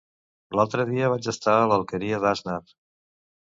L'altre 0.59 0.85
dia 0.91 1.11
vaig 1.15 1.29
estar 1.33 1.55
a 1.59 1.67
l'Alqueria 1.73 2.23
d'Asnar. 2.25 2.59